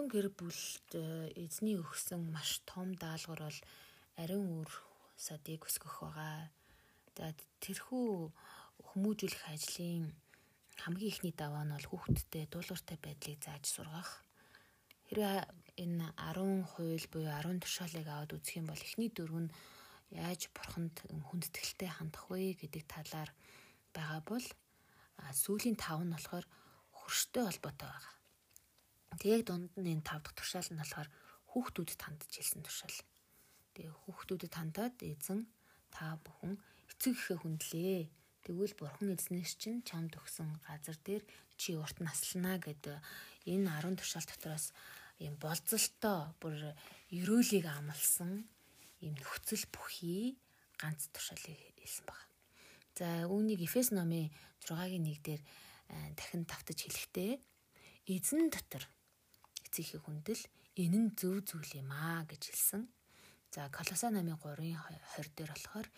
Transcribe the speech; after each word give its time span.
Ариун 0.00 0.16
гэр 0.16 0.32
бүлд 0.32 0.96
эзний 1.36 1.76
өгсөн 1.76 2.32
маш 2.32 2.64
том 2.64 2.96
даалгавар 2.96 3.52
бол 3.52 3.58
ариун 4.16 4.64
үр 4.64 4.72
садыг 5.12 5.68
өсгөх 5.68 6.00
байгаа. 6.00 6.48
За 7.12 7.36
тэрхүү 7.60 8.32
хүмүүжүүлэх 8.80 9.44
ажлын 9.52 10.08
хамгийн 10.80 11.12
ихний 11.12 11.36
даваа 11.36 11.68
нь 11.68 11.76
бол 11.76 11.88
хүүхдтэй 11.92 12.48
дуулууртай 12.48 12.96
байдлыг 12.96 13.44
зааж 13.44 13.64
сургах. 13.68 14.24
Хэрвээ 15.12 15.44
энэ 15.84 16.08
10 16.16 16.64
хууль 16.64 17.06
буюу 17.12 17.36
10 17.36 17.60
тушаалыг 17.60 18.08
аваад 18.08 18.32
үзэх 18.40 18.56
юм 18.56 18.72
бол 18.72 18.80
эхний 18.80 19.12
дөрөв 19.12 19.52
нь 19.52 19.52
яаж 20.16 20.48
бурханд 20.56 20.96
хүндэтгэлтэй 21.28 21.92
хандах 21.92 22.24
вэ 22.32 22.56
гэдэг 22.56 22.88
талаар 22.88 23.28
байгаа 23.92 24.20
бол 24.24 24.46
сүүлийн 25.44 25.76
5 25.76 26.08
нь 26.08 26.14
болохоор 26.16 26.46
хөрштэй 26.88 27.44
холбоотой 27.44 27.92
байгаа. 27.92 28.19
Тэгээд 29.18 29.46
дунд 29.48 29.72
нь 29.80 29.90
энэ 29.98 30.06
5 30.06 30.22
дахь 30.22 30.36
тушаал 30.38 30.70
нь 30.70 30.80
болохоор 30.80 31.08
хүүхдүүдэд 31.50 32.00
хандж 32.02 32.30
хэлсэн 32.30 32.62
тушаал. 32.62 32.98
Тэгээ 33.74 33.94
хүүхдүүдэд 34.06 34.52
хандаад 34.54 34.96
эзэн 35.02 35.50
та 35.90 36.20
бүхэн 36.22 36.54
эцэг 36.90 37.14
ихэ 37.18 37.34
хүндлээ 37.42 38.10
Тэгвэл 38.40 38.72
бурхан 38.80 39.12
эзнээс 39.12 39.60
чинь 39.60 39.84
чамд 39.84 40.16
өгсөн 40.16 40.64
газар 40.64 40.96
дээр 41.04 41.22
чи 41.60 41.76
урт 41.76 42.00
наслана 42.00 42.56
гэдэг 42.56 42.96
энэ 43.52 43.68
10 43.68 44.00
тушаал 44.00 44.24
дотроос 44.24 44.72
юм 45.20 45.36
болцолтой 45.36 46.32
бүр 46.40 46.72
ерөөлийг 47.12 47.68
амлсан 47.68 48.48
юм 49.04 49.14
нөхцөл 49.20 49.64
бүхий 49.68 50.40
ганц 50.80 51.12
тушаалыг 51.12 51.60
хэлсэн 51.84 52.04
баг. 52.08 52.20
За 52.96 53.28
үүнийг 53.28 53.60
Эфес 53.68 53.92
номын 53.92 54.32
6-гийн 54.64 55.04
1 55.04 55.20
дээр 55.20 55.42
дахин 56.16 56.48
давтаж 56.48 56.80
хэлэхдээ 56.80 57.32
эзэн 58.08 58.48
дотор 58.48 58.88
эцгийн 59.70 60.02
хүндэл 60.02 60.42
энэ 60.82 60.98
нь 60.98 61.10
зөв 61.14 61.46
зүйл 61.46 61.78
юм 61.78 61.94
аа 61.94 62.26
гэж 62.26 62.42
хэлсэн. 62.50 62.82
За 63.54 63.70
Колоса 63.70 64.10
намын 64.10 64.34
3-ын 64.34 64.74
20 64.74 65.38
дээр 65.38 65.50
болохоор 65.54 65.88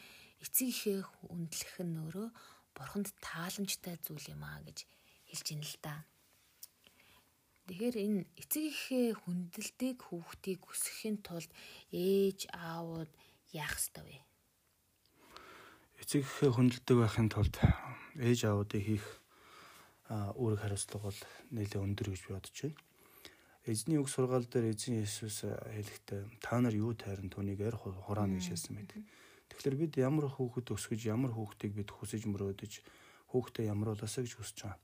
эцэг 0.44 0.69
ихээ 0.69 1.00
үндлэх 1.33 1.77
нь 1.80 1.97
өөрөө 2.05 2.28
бурханд 2.77 3.08
тааламжтай 3.24 3.97
зүйл 4.05 4.36
юм 4.36 4.44
аа 4.44 4.60
гэж 4.60 4.84
хэлж 5.32 5.47
ин 5.56 5.64
л 5.64 5.77
да. 5.80 6.05
Тэгэхээр 7.64 7.97
энэ 7.97 8.20
эцэг 8.36 8.64
ихээ 8.69 9.08
хүндэлдэг 9.24 9.97
хүүхдийг 10.04 10.60
өсгөхийн 10.69 11.19
тулд 11.25 11.50
ээж 11.88 12.52
аавууд 12.52 13.12
яах 13.56 13.77
ёстой 13.80 14.04
вэ? 14.04 14.19
Эцэг 16.04 16.28
ихээ 16.28 16.50
хүндэлдэг 16.52 16.97
байхын 17.00 17.28
тулд 17.32 17.56
ээж 18.20 18.41
аавуудыг 18.48 18.82
хийх 18.84 19.06
үүрэг 20.12 20.60
хариуцлага 20.60 21.08
бол 21.08 21.20
нэлээд 21.56 21.80
өндөр 21.80 22.08
гэж 22.12 22.22
бодож 22.28 22.56
байна. 22.60 22.91
Эзний 23.62 23.94
үг 23.94 24.10
сургаал 24.10 24.42
дээр 24.42 24.74
эзэн 24.74 25.06
Есүс 25.06 25.46
хэлэхдээ 25.46 26.42
та 26.42 26.58
нар 26.58 26.74
юу 26.74 26.98
тайран 26.98 27.30
түүнийг 27.30 27.62
арх 27.62 27.86
хураана 27.86 28.34
гэж 28.34 28.58
хэлсэн 28.58 28.74
байдаг. 28.74 29.06
Тэгэхээр 29.54 29.77
бид 29.78 29.94
ямар 30.02 30.27
хүүхэд 30.27 30.74
өсгөж 30.74 31.06
ямар 31.06 31.30
хүүхдийг 31.30 31.78
бид 31.78 31.94
хүсэж 31.94 32.27
мөрөөдөж 32.27 32.72
хүүхдээ 33.30 33.70
ямруулаасаа 33.70 34.27
гэж 34.27 34.34
хүсэж 34.34 34.58
байгаа. 34.66 34.82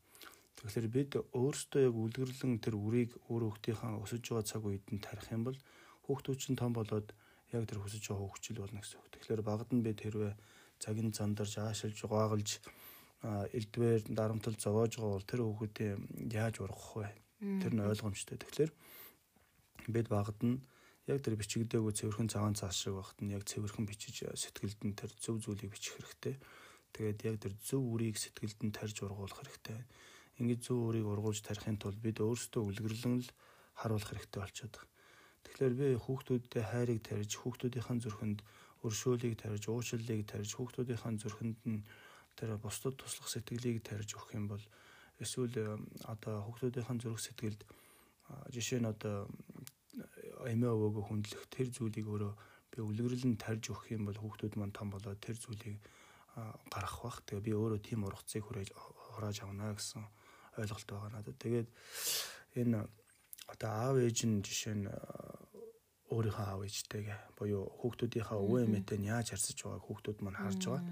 Тэгэхээр 0.62 0.88
бид 0.94 1.10
өөрсдөө 1.34 1.80
яг 1.90 1.94
үлгэрлэн 1.98 2.54
тэр 2.62 2.74
үрийг 2.78 3.18
өөр 3.26 3.50
хүүхдийнхаа 3.50 3.98
өсөж 3.98 4.22
байгаа 4.30 4.46
цаг 4.46 4.62
үед 4.62 4.86
нь 4.94 5.02
тарих 5.02 5.26
юм 5.34 5.42
бол 5.50 5.58
хүүхдүүд 6.06 6.38
чинь 6.38 6.54
том 6.54 6.70
болоод 6.70 7.10
яг 7.50 7.66
тэр 7.66 7.82
хүсэж 7.82 8.14
байгаа 8.14 8.30
хөгжил 8.30 8.62
болно 8.62 8.78
гэсэн 8.78 8.98
үг. 9.02 9.10
Тэгэхээр 9.10 9.42
багад 9.42 9.70
нь 9.74 9.82
бид 9.82 9.98
хэрвээ 10.06 10.38
цагийн 10.78 11.10
зандарж 11.10 11.58
аашилж 11.58 11.98
гоогалж 12.06 12.62
элдвээр 13.58 14.06
дарамтал 14.14 14.54
зовоож 14.54 14.92
байгаа 14.94 15.14
бол 15.18 15.26
тэр 15.26 15.40
хүүхдээ 15.42 15.90
яаж 16.30 16.62
ургах 16.62 16.94
вэ? 16.94 17.10
Тэр 17.39 17.72
нь 17.75 17.83
ойлгомжтой. 17.83 18.39
Тэгэхээр 18.39 18.70
бид 19.94 20.06
багад 20.11 20.39
нь 20.42 20.58
яг 21.06 21.22
тэр 21.22 21.39
бичигдээгүй 21.39 21.94
цэвэрхэн 21.94 22.28
цагаан 22.28 22.58
цаас 22.58 22.75
шиг 22.75 22.98
багт 22.98 23.19
нь 23.22 23.33
яг 23.33 23.47
цэвэрхэн 23.47 23.87
бичиж 23.87 24.26
сэтгэлд 24.26 24.81
нь 24.82 24.99
тэр 24.99 25.15
зөв 25.16 25.38
зүйлийг 25.38 25.71
бичих 25.71 25.94
хэрэгтэй. 25.94 26.37
Тэгээд 26.93 27.19
яг 27.31 27.37
тэр 27.38 27.54
зөв 27.62 27.82
үрийг 27.84 28.19
сэтгэлд 28.19 28.59
нь 28.66 28.75
тарьж 28.75 28.97
ургуулах 29.06 29.38
хэрэгтэй. 29.38 29.78
Ингээд 30.43 30.66
зөв 30.66 30.78
үрийг 30.91 31.06
ургуулж 31.06 31.41
тарихын 31.47 31.78
тулд 31.78 31.98
бид 32.03 32.19
өөрсдөө 32.19 32.62
үлгэрлэн 32.62 33.22
л 33.22 33.31
харуулах 33.78 34.10
хэрэгтэй 34.10 34.41
болчиход 34.43 34.75
байна. 34.75 34.93
Тэгэхээр 35.47 35.75
би 35.78 35.88
хүүхдүүдтэй 35.97 36.65
хайрыг 36.66 37.00
тарьж, 37.06 37.31
хүүхдүүдийн 37.38 38.03
зүрхэнд 38.03 38.38
өршөөлийг 38.84 39.34
тарьж, 39.38 39.62
уучлалыг 39.71 40.22
тарьж, 40.27 40.50
хүүхдүүдийн 40.54 41.16
зүрхэнд 41.19 41.60
нь 41.66 41.87
тэр 42.38 42.54
бусдад 42.62 42.94
туслах 42.98 43.31
сэтгэлийг 43.31 43.82
тарьж 43.82 44.15
өгөх 44.15 44.34
юм 44.38 44.47
бол 44.47 44.62
эсвэл 45.22 45.78
одоо 46.06 46.46
хүүхдүүдийн 46.46 46.98
зүрх 47.02 47.20
сэтгэлд 47.22 47.60
жишээ 48.54 48.80
нь 48.82 48.90
одоо 48.90 49.26
эмээ 50.46 50.70
өвөөгөө 50.70 51.04
хүндлэх 51.08 51.44
тэр 51.50 51.68
зүйлийг 51.74 52.06
өөрөө 52.06 52.32
би 52.72 52.78
үлгэрлэн 52.84 53.34
тарж 53.40 53.72
өгөх 53.72 53.90
юм 53.96 54.06
бол 54.06 54.18
хүүхдүүд 54.18 54.54
маань 54.60 54.76
том 54.76 54.92
болоод 54.92 55.18
тэр 55.18 55.34
зүйлийг 55.34 55.80
гаргах 56.70 57.02
бах. 57.02 57.18
Тэгээ 57.26 57.46
би 57.48 57.52
өөрөө 57.56 57.80
тийм 57.82 58.06
ургацыг 58.06 58.44
хүрээж 58.44 58.70
хурааж 58.76 59.36
авна 59.42 59.74
гэсэн 59.74 60.04
ойлголт 60.60 60.88
байгаа 60.88 61.10
надад. 61.10 61.36
Тэгээд 61.42 61.68
энэ 62.62 62.86
одоо 63.48 63.70
аав 63.70 63.96
ээж 63.98 64.18
нь 64.28 64.44
жишээ 64.44 64.74
нь 64.78 64.86
өөрийнхөө 66.08 66.46
аав 66.46 66.60
ээжтэйгээ 66.64 67.18
буюу 67.36 67.64
хүүхдүүдийнхээ 67.80 68.38
өвөө 68.38 68.60
эмээтэй 68.64 68.98
нь 69.00 69.10
яаж 69.12 69.34
харьцаж 69.34 69.58
байгааг 69.60 69.84
хүүхдүүд 69.84 70.18
маань 70.24 70.40
харж 70.40 70.62
байгаа. 70.64 70.84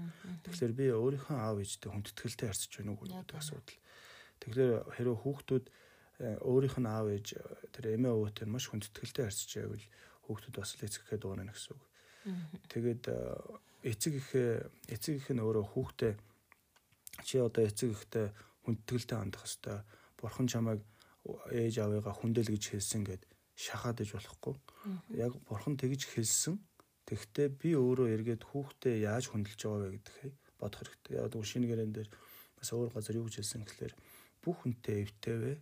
Тэгэхээр 0.45 0.73
би 0.77 0.85
өөрийнхөө 0.93 1.37
аав 1.37 1.57
ээжтэй 1.57 1.89
хүндэтгэлтэй 1.89 2.47
харьцаж 2.49 2.71
байна 2.77 2.91
уу 2.93 3.01
гэдэг 3.01 3.37
асуудал. 3.37 3.77
Тэгэхээр 4.41 4.73
хэрэв 4.95 5.17
хүүхдүүд 5.21 5.65
Э, 6.17 6.33
өөрийнх 6.41 6.81
нь 6.81 6.89
аав 6.89 7.13
ээж 7.13 7.37
тэр 7.69 7.93
эмээ 7.93 8.09
өвөтэй 8.09 8.49
маш 8.49 8.65
хүндэтгэлтэй 8.73 9.29
харьцаж 9.29 9.51
байвал 9.53 9.85
хүүхдүүд 10.25 10.55
бас 10.57 10.73
л 10.73 10.85
эцэгхээ 10.89 11.19
дуунаа 11.21 11.53
гэсэн 11.53 11.77
үг. 11.77 11.83
Тэгээд 12.73 13.03
э, 13.05 13.21
эцэг 13.85 14.13
ихээ 14.17 14.65
эцэг 14.97 15.13
их 15.21 15.29
нь 15.29 15.45
өөрөө 15.45 15.65
хүүхдээ 15.77 16.13
чи 17.21 17.37
одоо 17.37 17.61
эцэг 17.69 17.93
ихтэй 17.93 18.33
хүндэтгэлтэй 18.65 19.17
хандах 19.21 19.45
хэвээр 19.45 19.85
бурхан 20.17 20.49
чамайг 20.49 20.81
ээж 21.53 21.85
аавыгаа 21.85 22.17
хүндэл 22.17 22.49
гэж 22.49 22.63
хэлсэн 22.73 23.05
гэд 23.05 23.21
шахаад 23.53 24.01
иж 24.01 24.17
болохгүй. 24.17 24.57
Яг 25.21 25.37
бурхан 25.45 25.77
тэгж 25.77 26.17
хэлсэн. 26.17 26.57
Тэгвэл 27.05 27.53
би 27.61 27.77
өөрөө 27.77 28.09
эргээд 28.09 28.41
хүүхдээ 28.41 29.05
яаж 29.05 29.29
хүндэлж 29.29 29.61
байгаа 29.61 29.85
вэ 29.85 30.01
гэдгийг 30.01 30.33
бодох 30.57 30.81
хэрэгтэй. 30.81 31.13
Яг 31.21 31.45
шинэ 31.45 31.69
гэрэн 31.69 31.93
дээр 31.93 32.09
бас 32.57 32.73
өөр 32.73 32.89
газар 32.89 33.21
юу 33.21 33.29
гэж 33.29 33.37
хэлсэн 33.37 33.61
гэхэлэр 33.61 33.93
бүх 34.47 34.63
хүнтэй 34.63 35.03
эвтэйвэ 35.03 35.53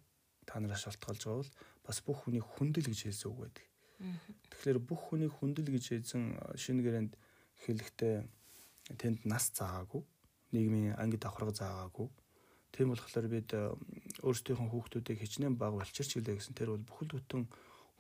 та 0.46 0.62
нараас 0.62 0.86
шалтгаалж 0.86 1.22
байгаа 1.26 1.42
бол 1.42 1.52
бас 1.86 1.98
бүх 2.06 2.18
хүнийг 2.22 2.46
хүндэл 2.46 2.86
гэж 2.86 3.02
хэлсэн 3.10 3.30
үг 3.34 3.40
байдаг. 3.42 3.66
Тэгэхээр 4.54 4.80
бүх 4.86 5.02
хүнийг 5.10 5.34
хүндэл 5.34 5.74
гэж 5.74 5.86
хэлсэн 5.90 6.24
шинэ 6.54 6.86
гэрээнд 6.86 7.14
хэлэхдээ 7.66 8.16
тэнд 9.02 9.26
нас 9.26 9.50
заагаагүй, 9.58 10.06
нийгмийн 10.54 10.94
анги 11.02 11.18
давхарга 11.18 11.54
заагаагүй. 11.58 12.08
Тийм 12.70 12.94
болохоор 12.94 13.28
бид 13.32 13.50
өөрсдийнхөө 14.22 14.70
хүүхдүүдийг 14.70 15.18
хичнээн 15.24 15.58
баг 15.58 15.74
болчирч 15.74 16.20
гэлээ 16.20 16.38
гэсэн 16.38 16.54
тэр 16.54 16.76
бол 16.76 16.86
бүхэл 16.86 17.18
бүтэн 17.18 17.44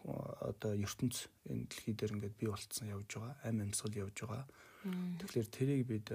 одоо 0.05 0.71
ертөнц 0.77 1.31
энэ 1.49 1.65
дэлхий 1.65 1.95
дээр 1.97 2.13
ингээд 2.19 2.37
бий 2.37 2.49
болцсон 2.51 2.93
явж 2.93 3.09
байгаа, 3.09 3.33
амь 3.41 3.63
амьсгал 3.63 3.95
явж 3.95 4.17
байгаа. 4.21 4.45
Тэгэхээр 4.85 5.47
тэрийг 5.49 5.81
бид 5.89 6.07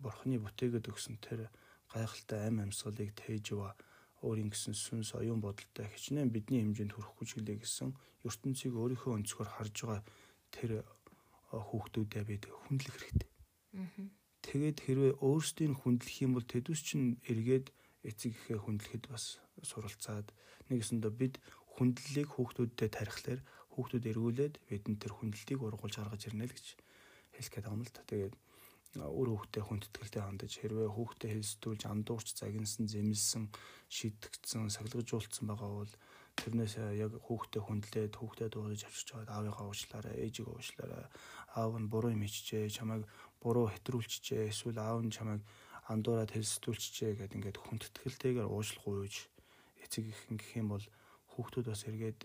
бурхны 0.00 0.40
бүтээгээд 0.40 0.88
өгсөн 0.88 1.20
тэр 1.20 1.52
гайхалтай 1.92 2.48
амь 2.48 2.62
амьсгалыг 2.64 3.12
тээж 3.12 3.52
яваа 3.52 3.76
өөрийн 4.24 4.50
гэсэн 4.52 4.72
сүнс 4.72 5.12
оюун 5.18 5.40
бодолтой 5.44 5.86
хичнээн 5.92 6.32
бидний 6.32 6.64
хэмжээнд 6.64 6.92
хүрэхгүй 6.96 7.26
ч 7.28 7.30
гэлээ 7.36 7.58
гэсэн 7.60 7.90
ертөнцийг 8.24 8.72
өөрийнхөө 8.72 9.12
өнцгөр 9.20 9.48
харж 9.48 9.76
байгаа 9.84 10.02
тэр 10.54 10.70
хүүхдүүдэд 11.52 12.24
бид 12.26 12.42
хүндлэх 12.48 12.96
хэрэгтэй. 12.96 13.30
Тэгээд 14.46 14.78
хэрвээ 14.82 15.12
өөрсдийг 15.20 15.72
хүндлэх 15.82 16.16
юм 16.24 16.32
бол 16.38 16.46
тэдүс 16.46 16.80
чинь 16.80 17.20
эргээд 17.28 17.74
эцэг 18.06 18.32
ихээ 18.32 18.58
хүндлэхэд 18.62 19.04
бас 19.10 19.42
суралцаад 19.62 20.32
нэгэсэндээ 20.70 21.12
бид 21.12 21.34
хүндлэлийг 21.76 22.28
хүүхдүүдтэй 22.32 22.88
тарихлаар 22.88 23.40
хүүхдүүд 23.74 24.04
эргүүлээд 24.10 24.54
бидэнд 24.70 24.98
тэр 25.02 25.12
хүндлэлийг 25.12 25.60
ургуулж 25.60 25.94
гаргаж 25.98 26.22
ирнэ 26.30 26.48
л 26.48 26.54
гэж 26.56 26.66
хэлэх 27.36 27.52
гээд 27.52 27.64
байгаа 27.66 27.76
юм 27.76 27.84
л 27.84 27.92
та. 27.92 28.02
Тэгээд 28.08 28.34
үр 29.02 29.28
хүүхдээ 29.32 29.62
хүндэтгэлтэй 29.66 30.22
хандаж 30.24 30.52
хэрвээ 30.56 30.88
хүүхдээ 30.92 31.30
хэлсдүүлж 31.36 31.82
андуурч 31.92 32.28
загинсан 32.32 32.84
зэмлсэн 32.88 33.44
шидэгдсэн 33.92 34.70
сахилгажуулсан 34.72 35.44
байгаа 35.48 35.70
бол 35.84 35.92
тэрнээс 36.36 36.74
яг 36.96 37.12
хүүхдээ 37.26 37.62
хүндлээд 37.64 38.14
хүүхдээ 38.16 38.48
дуудаж 38.52 38.80
авчирч 38.84 39.08
байгаад 39.12 39.32
аавыгаа 39.32 39.66
уучлаарай 39.68 40.16
ээжийг 40.24 40.48
уучлаарай 40.52 41.04
аав 41.56 41.72
нь 41.80 41.90
буруу 41.92 42.12
юм 42.12 42.22
хийчихээ 42.24 42.68
чамайг 42.76 43.02
буруу 43.40 43.66
хэтрүүлчихээ 43.72 44.52
эсвэл 44.52 44.78
аав 44.80 45.00
нь 45.04 45.14
чамайг 45.16 45.40
андуураад 45.88 46.30
хэлсдүүлчихээ 46.34 47.12
гэд 47.16 47.36
ингээд 47.36 47.58
хүндэтгэлтэйгээр 47.62 48.52
уучлах 48.52 48.84
гуйж 48.84 49.14
эцэг 49.84 50.04
их 50.12 50.20
гэх 50.28 50.52
юм 50.60 50.68
бол 50.74 50.84
хүүхдүүд 51.32 51.66
бас 51.72 51.82
эргээд 51.88 52.20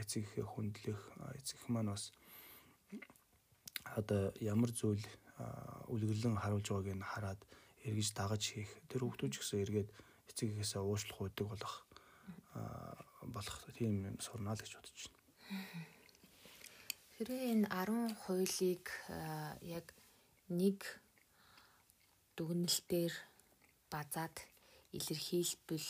эцэг 0.00 0.22
ихээ 0.24 0.46
хүндлэх 0.46 1.00
эцэг 1.36 1.58
их 1.58 1.66
маань 1.68 1.92
бас 1.92 2.14
одоо 3.98 4.30
ямар 4.38 4.70
зүйл 4.70 5.02
үлгэрлэн 5.92 6.36
харуулж 6.38 6.66
байгааг 6.70 6.96
нь 6.96 7.10
хараад 7.12 7.40
эргэж 7.86 8.08
дагаж 8.14 8.42
хийх 8.52 8.70
тэр 8.90 9.02
хүүхдүүд 9.04 9.32
ч 9.32 9.36
гэсэн 9.40 9.62
эргээд 9.64 9.88
эцэгээсээ 10.30 10.82
уушлах 10.84 11.18
үүдэг 11.20 11.46
болох 11.48 11.74
болох 13.34 13.58
тийм 13.76 14.04
юм 14.04 14.16
сурнаа 14.20 14.54
л 14.54 14.62
гэж 14.62 14.72
бодож 14.76 15.08
байна. 15.08 15.18
Хэрвээ 17.16 17.42
энэ 17.52 17.66
10 17.68 18.16
хуулийг 18.22 18.86
яг 19.60 19.86
нэг 20.48 20.78
дүгнэлтээр 22.36 23.14
базаад 23.92 24.36
илэрхийлбэл 24.96 25.88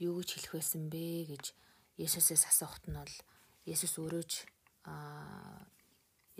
юу 0.00 0.14
гэж 0.20 0.28
хэлэх 0.32 0.52
байсан 0.56 0.88
бэ 0.88 1.28
гэж 1.32 1.44
Есүсээс 2.00 2.48
асуухт 2.48 2.88
нь 2.88 2.96
бол 2.96 3.16
Есүс 3.68 3.94
өөрөө 4.00 4.24
ч 4.24 4.48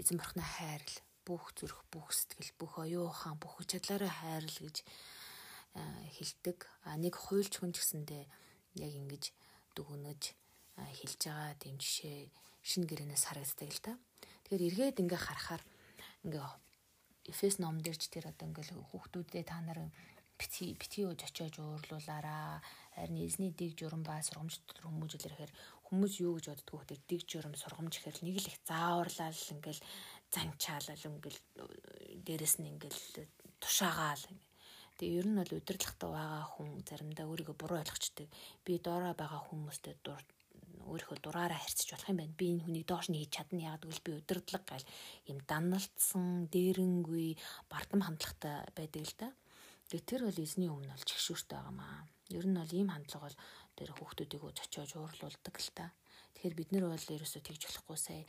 эзэн 0.01 0.17
бурхны 0.17 0.43
хайрл 0.43 0.95
бүх 1.27 1.55
зүрх 1.59 1.85
бүх 1.93 2.13
сэтгэл 2.13 2.53
бүх 2.59 2.73
оюун 2.83 3.11
ухаан 3.11 3.37
бүх 3.39 3.63
чадлаараа 3.67 4.13
хайрл 4.13 4.59
гэж 4.63 4.77
хэлдэг. 6.17 6.59
А 6.85 6.97
нэг 7.01 7.15
хуйлч 7.17 7.59
хүн 7.59 7.73
гэсэндээ 7.73 8.25
яг 8.83 8.93
ингэж 8.93 9.25
дүгнэж 9.77 10.23
хэлж 10.77 11.21
байгаа 11.27 11.55
тийм 11.61 11.77
жишээ 11.81 12.29
шинэ 12.63 12.87
гэрээнээс 12.89 13.25
харагддаг 13.29 13.71
л 13.73 13.85
та. 13.85 13.93
Тэгэхээр 14.45 14.67
эргээд 14.69 15.03
ингээ 15.03 15.21
харахаар 15.21 15.63
ингээ 16.27 16.49
Эфес 17.23 17.63
ном 17.63 17.79
дээр 17.79 17.95
ч 18.03 18.11
тэр 18.11 18.35
одоо 18.35 18.51
ингээл 18.51 18.83
хүүхдүүдээ 18.91 19.45
та 19.47 19.63
нар 19.63 19.87
бити 20.35 20.75
бити 20.75 21.07
ууж 21.07 21.23
очиож 21.23 21.55
уурлуулаараа 21.63 22.59
харин 22.99 23.23
эзний 23.23 23.55
дэг 23.55 23.79
журам 23.79 24.03
ба 24.03 24.19
сургамж 24.19 24.59
дотор 24.67 24.91
хүмүүжил 24.91 25.27
ирэхээр 25.31 25.53
хүмүүс 25.87 26.19
юу 26.19 26.35
гэж 26.35 26.47
боддгоо 26.51 26.83
тэр 26.83 27.01
дэг 27.07 27.21
журам 27.31 27.55
сургамж 27.55 27.95
гэхэр 27.95 28.27
нэг 28.27 28.37
л 28.43 28.51
их 28.51 28.59
зааварлал 28.67 29.39
ингээл 29.55 29.83
занчаалал 30.35 31.07
ингээл 31.09 31.41
дээрэс 32.27 32.55
нь 32.59 32.71
ингээл 32.73 33.01
тушаагаал 33.63 34.25
Тэгээ 34.99 35.19
ер 35.19 35.27
нь 35.29 35.39
бол 35.41 35.57
удирдлагатай 35.59 36.11
байгаа 36.15 36.45
хүн 36.53 36.69
заримдаа 36.87 37.27
өөрийгөө 37.27 37.57
буруу 37.59 37.81
ойлгочтой. 37.83 38.29
Би 38.65 38.79
доороо 38.79 39.15
байгаа 39.19 39.41
хүмүүстэй 39.49 39.95
дур 40.05 40.23
өөрийнхөө 40.87 41.19
дураараа 41.23 41.59
харьцаж 41.59 41.89
болох 41.91 42.11
юм 42.13 42.19
байна. 42.21 42.39
Би 42.39 42.47
энэ 42.53 42.63
хүнийг 42.65 42.87
доош 42.87 43.07
нь 43.09 43.19
хийж 43.19 43.33
чадна 43.35 43.67
яагаад 43.67 43.83
гэвэл 43.83 44.07
би 44.07 44.13
удирдлага 44.21 44.67
гал 44.69 44.87
юм 45.31 45.39
данналтсан, 45.51 46.27
дээрэнгүй, 46.53 47.29
бардам 47.73 48.01
хандлагатай 48.05 48.57
байдаг 48.77 49.03
л 49.11 49.15
да. 49.19 49.29
Тэгээ 49.89 50.09
тэр 50.11 50.23
бол 50.29 50.45
эзний 50.45 50.71
өмнө 50.71 50.93
бол 50.95 51.09
чигшүүртэй 51.09 51.57
байгаа 51.57 51.75
маа. 51.75 51.99
Ер 52.31 52.47
нь 52.47 52.59
бол 52.61 52.77
ийм 52.79 52.89
хандлага 52.93 53.27
бол 53.27 53.39
тэр 53.77 53.91
хүүхдүүдийг 53.97 54.43
зочиож 54.55 54.91
уурлуулдаг 54.97 55.57
л 55.59 55.71
та. 55.75 55.85
Тэгэхээр 56.35 56.59
бид 56.59 56.71
нар 56.73 56.85
бол 56.89 57.15
ерөөсөө 57.17 57.43
тэгж 57.45 57.63
болохгүй 57.69 57.99
сая 57.99 58.23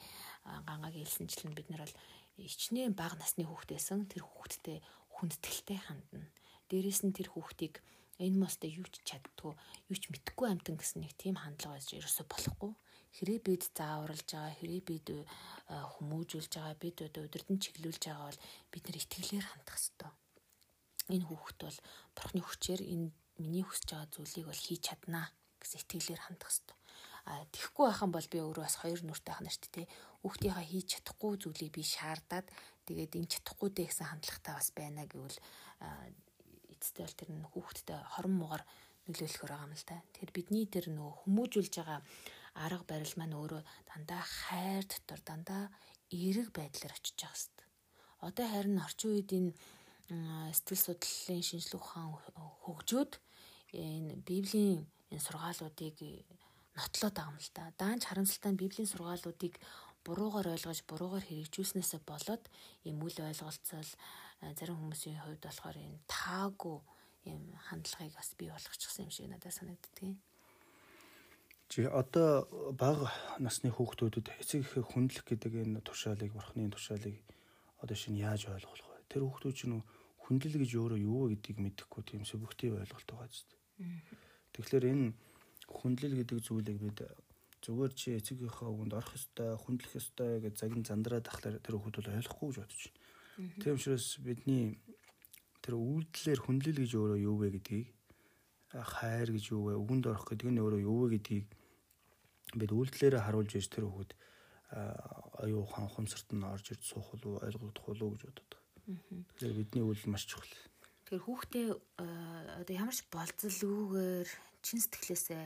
гангааг 0.67 0.95
хэлсэнчлэн 0.95 1.53
бид 1.55 1.69
нар 1.71 1.83
бол 1.85 1.95
ичнээн 2.37 2.93
бага 2.97 3.15
насны 3.17 3.45
хүүхдээсэн 3.45 4.09
тэр 4.11 4.23
хүүхдтэй 4.25 4.77
хүндэтгэлтэй 5.15 5.79
хандна. 5.79 6.27
Дээрээс 6.69 7.01
нь 7.05 7.15
тэр 7.15 7.29
хүүхдийг 7.31 7.79
энэ 8.21 8.37
мостой 8.37 8.69
юу 8.73 8.85
ч 8.89 9.01
чаддгүй, 9.05 9.53
юу 9.89 9.97
ч 9.97 10.09
мэдхгүй 10.09 10.47
амтан 10.49 10.77
гэсэн 10.77 11.01
нэг 11.01 11.13
тийм 11.17 11.37
хандлага 11.37 11.77
байж 11.77 11.89
ерөөсө 11.97 12.23
болохгүй. 12.29 12.73
Хэрэг 13.13 13.39
бид 13.45 13.63
зааварлаж 13.77 14.25
байгаа, 14.25 14.57
хэрэг 14.57 14.83
бид 14.89 15.07
э, 15.13 15.21
хүмүүжүүлж 15.69 16.51
байгаа, 16.57 16.75
бид 16.81 16.97
өдөрдөн 17.05 17.57
чиглүүлж 17.61 18.03
байгаа 18.09 18.25
бол 18.29 18.41
бид 18.73 18.83
нар 18.89 18.97
итгэлээр 19.01 19.45
хандах 19.45 19.77
ёстой. 19.77 20.11
Энэ 21.13 21.25
хүүхэд 21.29 21.59
бол 21.61 21.79
бурхны 22.17 22.41
хүчээр 22.41 22.81
энэ 22.81 23.07
миний 23.37 23.65
хүсэж 23.65 23.89
байгаа 23.93 24.09
зүйлийг 24.13 24.47
бол 24.49 24.61
хийж 24.65 24.81
чаднаа 24.81 25.25
гэсэн 25.61 25.81
итгэлээр 25.85 26.21
хандах 26.25 26.49
ёстой. 26.49 26.77
А 27.23 27.47
тэгхгүй 27.55 27.87
байхan 27.87 28.11
бол 28.11 28.27
би 28.27 28.37
өөрөө 28.43 28.63
бас 28.67 28.77
хоёр 28.83 28.99
нүртэй 29.03 29.33
хана 29.35 29.51
шүү 29.51 29.71
дээ. 29.71 29.87
Хүүхдийнхаа 30.27 30.65
хийж 30.67 30.87
чадахгүй 30.91 31.33
зүйлийг 31.39 31.71
би 31.71 31.83
шаардаад 31.83 32.47
тэгээд 32.83 33.15
энэ 33.15 33.31
чадахгүй 33.31 33.69
дээ 33.71 33.87
гэсэн 33.87 34.07
хандлагатай 34.11 34.53
бас 34.59 34.69
байна 34.75 35.07
гэвэл 35.07 35.39
эцэстээ 36.75 37.03
бол 37.07 37.19
тэр 37.19 37.29
нь 37.31 37.47
хүүхдтэй 37.47 37.99
хорон 38.11 38.35
муугар 38.35 38.63
нөлөөлөхөр 39.07 39.51
байгаа 39.55 39.67
юм 39.71 39.75
л 39.75 39.87
та. 39.87 40.03
Тэгэхээр 40.11 40.35
бидний 40.35 40.65
тэр 40.67 40.85
нөгөө 40.91 41.13
хүмүүжүүлж 41.23 41.73
байгаа 41.79 41.99
арга 42.59 42.85
барил 42.91 43.15
маань 43.15 43.39
өөрөө 43.39 43.61
дандаа 43.87 44.23
хайр 44.23 44.83
дотор 44.83 45.19
дандаа 45.23 45.63
эерэг 46.11 46.51
байдлаар 46.51 46.93
очиж 46.95 47.15
байгаа 47.23 47.39
хэвээр. 47.39 47.69
Одоо 48.27 48.45
харин 48.51 48.77
орчин 48.83 49.09
үед 49.15 49.31
энэ 49.31 49.51
сэтгэл 50.55 50.85
судлалын 50.85 51.43
шинжилгээ 51.47 51.79
ухаан 51.79 52.09
хөгжөөд 52.67 53.13
энэ 53.73 54.21
библийн 54.27 54.85
энэ 55.11 55.23
сургаалуудыг 55.25 55.97
нотлоод 56.77 57.13
байгаа 57.13 57.31
юм 57.33 57.39
л 57.39 57.51
та. 57.53 57.73
Даанч 57.77 58.03
харамсалтай 58.05 58.51
нь 58.53 58.61
библийн 58.61 58.89
сургаалуудыг 58.89 59.53
буруугаар 60.05 60.47
ойлгож 60.53 60.79
буруугаар 60.89 61.25
хэрэгжүүлснээсээ 61.25 62.01
болоод 62.03 62.43
ийм 62.83 62.99
үл 63.05 63.17
ойлголцол 63.17 63.91
зарим 64.57 64.77
хүмүүсийн 64.81 65.23
хувьд 65.23 65.43
болохоор 65.45 65.77
энэ 65.79 66.03
таагүй 66.09 66.77
юм 67.31 67.43
хандлагыг 67.69 68.13
бас 68.17 68.29
бий 68.35 68.49
болгочихсон 68.51 69.07
юм 69.07 69.11
шиг 69.15 69.27
надад 69.31 69.55
санагддаг. 69.55 70.17
Чи 71.71 71.87
одоо 71.87 72.45
бага 72.75 73.09
насны 73.39 73.71
хүүхдүүдэд 73.71 74.27
эцэг 74.41 74.61
их 74.67 74.73
хүндлэх 74.91 75.23
гэдэг 75.23 75.53
энэ 75.63 75.79
тушаалыг 75.87 76.35
бурхны 76.35 76.67
тушаалыг 76.69 77.15
одоо 77.79 77.95
шинэ 77.95 78.27
яаж 78.27 78.51
ойлгох 78.51 78.75
вэ? 78.83 79.07
Тэр 79.07 79.23
хүүхдүүд 79.23 79.55
чинь 79.55 79.81
хүндэл 80.27 80.59
гэж 80.59 80.71
өөрөө 80.75 80.99
юу 80.99 81.19
вэ 81.31 81.39
гэдгийг 81.39 81.57
мэдэхгүй 81.63 82.03
тийм 82.03 82.21
субъектив 82.27 82.75
ойлголт 82.77 83.07
байгаа 83.07 83.31
ч. 83.31 83.47
Тэгэхээр 84.53 84.85
энэ 84.91 85.05
хүндлэл 85.67 86.17
гэдэг 86.19 86.39
зүйлийг 86.43 86.79
бид 86.81 86.99
зүгээр 87.63 87.93
чи 87.95 88.19
эцэгийнхээ 88.19 88.67
үгэнд 88.67 88.93
орох 88.99 89.15
ёстой, 89.15 89.55
хүндлэх 89.55 89.93
ёстой 89.95 90.43
гэж 90.43 90.53
загин 90.59 90.83
зандраад 90.83 91.23
тахлаар 91.23 91.63
тэр 91.63 91.79
хүүхд 91.79 91.95
бол 92.03 92.11
ойлгохгүй 92.19 92.49
гэж 92.51 92.57
бодож 92.59 92.81
байна. 92.91 93.59
Тийм 93.63 93.73
учраас 93.79 94.07
бидний 94.19 94.63
тэр 95.63 95.79
үйлдэлээр 95.79 96.39
хүндлэл 96.43 96.79
гэж 96.83 96.91
өөрөө 96.99 97.19
юу 97.23 97.35
вэ 97.39 97.47
гэдгийг 97.55 97.87
хайр 98.73 99.29
гэж 99.31 99.45
юу 99.55 99.71
вэ, 99.71 99.73
үгэнд 99.79 100.05
орох 100.11 100.27
гэдэг 100.27 100.49
нь 100.51 100.59
өөрөө 100.59 100.81
юу 100.83 100.97
вэ 101.07 101.07
гэдгийг 101.15 101.47
бид 102.59 102.71
үйлдэлээрээ 102.75 103.21
харуулж 103.23 103.51
иж 103.55 103.67
тэр 103.71 103.87
хүүхэд 103.87 104.11
аюу 105.39 105.63
хаан 105.69 105.87
ухамсарт 105.87 106.29
нь 106.35 106.43
орж 106.43 106.73
ирж 106.73 106.83
суух 106.83 107.15
уу, 107.15 107.39
ойлгогдох 107.39 107.85
уу 107.87 108.11
гэж 108.17 108.21
боддог. 108.27 108.61
Тэгэхээр 109.39 109.55
бидний 109.55 109.83
үйл 109.85 110.03
маш 110.11 110.27
чухал. 110.27 110.49
Тэгэхээр 111.05 111.23
хүүхдээ 111.23 111.67
одоо 112.59 112.73
ямар 112.73 112.95
ч 112.97 113.05
болцлгүйгээр 113.07 114.29
чин 114.65 114.79
сэтгэлээсээ 114.81 115.43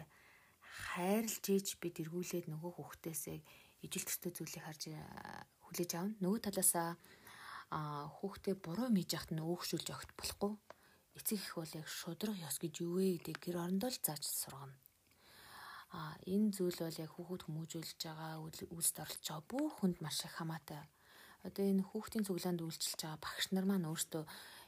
хайрлж 0.94 1.44
иж 1.58 1.68
бид 1.81 1.98
эргүүлээд 2.02 2.46
нөгөө 2.54 2.72
хүүхдээсээ 2.78 3.40
ижил 3.86 4.06
төстэй 4.06 4.31
зүйлийг 4.34 4.64
харж 4.66 4.84
хүлээж 5.66 5.92
авна. 5.98 6.18
Нөгөө 6.22 6.40
талаасаа 6.46 6.90
хүүхдээ 7.69 8.56
буруу 8.62 8.90
мэж 8.94 9.10
яхад 9.18 9.31
нь 9.34 9.44
өөхшүүлж 9.44 9.88
огт 9.92 10.12
болохгүй. 10.18 10.54
Эцэг 11.18 11.42
их 11.42 11.54
бол 11.58 11.74
яг 11.74 11.88
шудрах 11.90 12.38
ёс 12.38 12.58
гэж 12.62 12.74
юу 12.86 13.02
вэ 13.02 13.18
гэдэг 13.18 13.38
гэр 13.42 13.58
орондоо 13.58 13.90
л 13.90 14.00
зааж 14.06 14.24
сургана. 14.24 14.78
А 15.92 16.13
энэ 16.30 16.54
зүйл 16.54 16.78
бол 16.78 17.01
яг 17.01 17.12
хүүхэд 17.18 17.44
хүмүүжүүлж 17.46 18.00
байгаа 18.06 18.38
үйлсд 18.46 18.98
оролцож 19.01 19.25
байгаа 19.25 19.50
бүх 19.50 19.74
хүнд 19.82 19.98
маш 20.03 20.22
их 20.22 20.36
хамаатай. 20.38 20.84
Одоо 21.48 21.63
энэ 21.65 21.88
хүүхдийн 21.89 22.27
цуглаанд 22.27 22.62
үйлчилж 22.62 23.01
байгаа 23.01 23.24
багш 23.24 23.46
нар 23.50 23.65
маань 23.65 23.89
өөртөө 23.89 24.24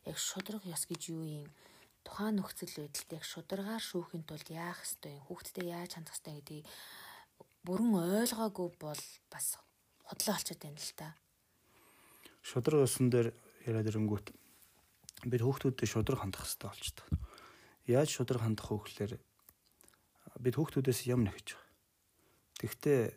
яг 0.10 0.18
шудрах 0.18 0.64
ёс 0.66 0.84
гэж 0.90 1.02
юу 1.14 1.24
юм 1.28 1.50
тухайн 2.10 2.42
нөхцөл 2.42 2.74
байдалд 2.90 3.10
яг 3.14 3.26
шударгаар 3.30 3.84
шүүхийн 3.86 4.26
тулд 4.26 4.50
яах 4.50 4.82
ёстой 4.82 5.22
юм 5.22 5.30
хүүхдтэй 5.30 5.70
яаж 5.70 5.94
хандах 5.94 6.18
ёстой 6.18 6.34
гэдгийг 6.42 6.66
бүрэн 7.62 7.94
ойлгоогүй 8.18 8.70
бол 8.82 9.04
бас 9.30 9.62
худлаа 10.10 10.36
олчод 10.42 10.58
байна 10.58 10.82
л 10.82 10.98
та 10.98 11.14
шудраг 12.42 12.90
өсөн 12.90 13.14
дээр 13.14 13.30
яриад 13.70 13.90
ирэнгүүт 13.94 14.28
бид 15.28 15.42
хүүхдүүдэд 15.44 15.86
шудраг 15.86 16.24
хандах 16.24 16.48
хэрэгтэй 16.48 16.70
болчтой. 16.70 17.08
Яаж 17.86 18.10
шудраг 18.10 18.42
хандах 18.42 18.72
вэ 18.72 18.78
гэхээр 18.88 19.14
бид 20.40 20.56
хүүхдүүдээс 20.56 21.12
юм 21.12 21.28
байгаа. 21.28 21.60
Тэгвэл 22.58 23.14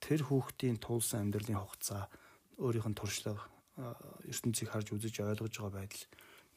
тэр 0.00 0.20
хүүхдийн 0.24 0.80
туулсан 0.80 1.28
амьдралын 1.28 1.60
хугацаа 1.60 2.08
өөрийнх 2.56 2.88
нь 2.88 2.98
туршлага 2.98 3.44
ертөнцийг 4.24 4.72
харж 4.72 4.96
үзэж 4.96 5.20
ойлгож 5.20 5.54
байгаа 5.60 5.84
байдал 5.84 6.04